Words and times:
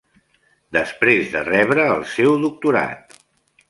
Després 0.77 1.29
de 1.35 1.45
rebre 1.51 1.87
el 1.99 2.05
seu 2.17 2.43
doctorat. 2.49 3.19